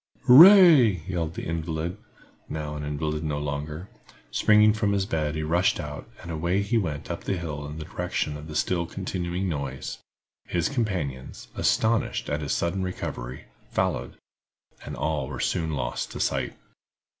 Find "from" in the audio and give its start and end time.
4.73-4.93